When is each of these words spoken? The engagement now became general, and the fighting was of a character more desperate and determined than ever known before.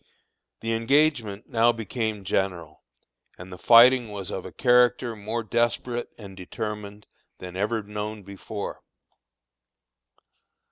The 0.61 0.73
engagement 0.73 1.47
now 1.47 1.71
became 1.71 2.23
general, 2.23 2.81
and 3.37 3.53
the 3.53 3.57
fighting 3.59 4.09
was 4.09 4.31
of 4.31 4.47
a 4.47 4.51
character 4.51 5.15
more 5.15 5.43
desperate 5.43 6.09
and 6.17 6.35
determined 6.35 7.05
than 7.37 7.55
ever 7.55 7.83
known 7.83 8.23
before. 8.23 8.81